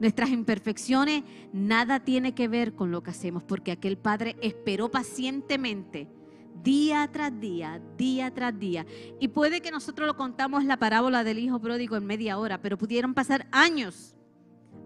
[0.00, 1.22] Nuestras imperfecciones
[1.52, 6.08] nada tiene que ver con lo que hacemos, porque aquel Padre esperó pacientemente
[6.62, 8.86] día tras día, día tras día.
[9.20, 12.78] Y puede que nosotros lo contamos la parábola del hijo pródigo en media hora, pero
[12.78, 14.16] pudieron pasar años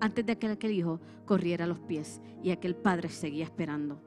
[0.01, 4.03] antes de que aquel hijo corriera a los pies y aquel padre seguía esperando.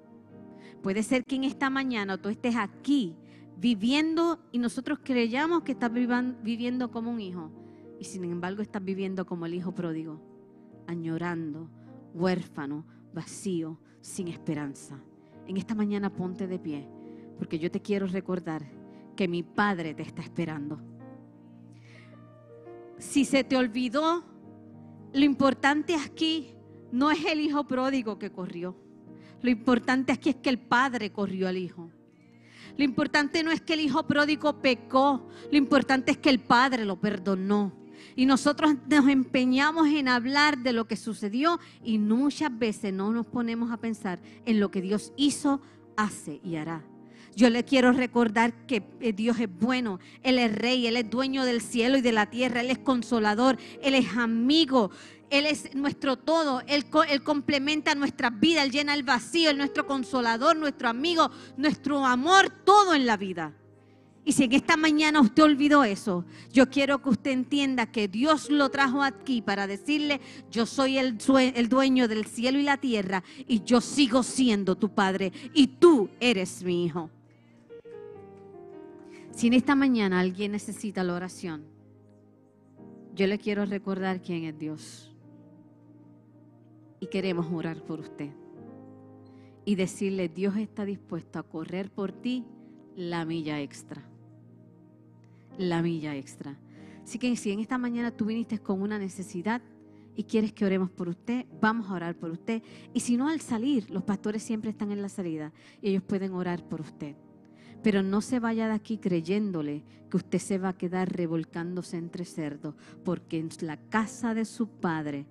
[0.83, 3.15] Puede ser que en esta mañana tú estés aquí
[3.57, 7.51] viviendo y nosotros creyamos que estás viviendo como un hijo
[7.99, 10.30] y sin embargo estás viviendo como el hijo pródigo
[10.91, 11.69] añorando,
[12.13, 14.99] huérfano, vacío, sin esperanza.
[15.47, 16.87] En esta mañana ponte de pie,
[17.37, 18.63] porque yo te quiero recordar
[19.15, 20.79] que mi Padre te está esperando.
[22.97, 24.23] Si se te olvidó,
[25.13, 26.53] lo importante aquí
[26.91, 28.75] no es el hijo pródigo que corrió.
[29.41, 31.89] Lo importante aquí es que el Padre corrió al hijo.
[32.77, 36.85] Lo importante no es que el hijo pródigo pecó, lo importante es que el Padre
[36.85, 37.80] lo perdonó.
[38.15, 43.25] Y nosotros nos empeñamos en hablar de lo que sucedió y muchas veces no nos
[43.25, 45.61] ponemos a pensar en lo que Dios hizo,
[45.95, 46.83] hace y hará.
[47.35, 51.45] Yo le quiero recordar que eh, Dios es bueno, Él es rey, Él es dueño
[51.45, 54.91] del cielo y de la tierra, Él es consolador, Él es amigo,
[55.29, 56.85] Él es nuestro todo, Él,
[57.23, 62.49] complementa nuestra vida, Él llena el vacío, Él es nuestro consolador, nuestro amigo, nuestro amor,
[62.65, 63.53] todo en la vida.
[64.23, 68.51] Y si en esta mañana usted olvidó eso, yo quiero que usted entienda que Dios
[68.51, 71.17] lo trajo aquí para decirle, yo soy el,
[71.55, 76.09] el, dueño del cielo y la tierra y yo sigo siendo tu padre y tú
[76.19, 77.09] eres mi hijo.
[79.31, 81.63] Si en esta mañana alguien necesita la oración,
[83.15, 85.11] yo le quiero recordar quién es Dios.
[86.99, 88.29] Y queremos orar por usted.
[89.65, 92.45] Y decirle, Dios está dispuesto a correr por ti
[92.95, 94.10] la milla extra.
[95.61, 96.57] La milla extra.
[97.03, 99.61] Así que si en esta mañana tú viniste con una necesidad
[100.15, 102.63] y quieres que oremos por usted, vamos a orar por usted.
[102.95, 106.33] Y si no, al salir, los pastores siempre están en la salida y ellos pueden
[106.33, 107.15] orar por usted.
[107.83, 112.25] Pero no se vaya de aquí creyéndole que usted se va a quedar revolcándose entre
[112.25, 112.73] cerdos,
[113.05, 115.27] porque en la casa de su Padre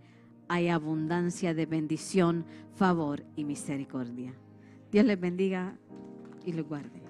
[0.46, 4.32] hay abundancia de bendición, favor y misericordia.
[4.92, 5.76] Dios les bendiga
[6.46, 7.09] y los guarde.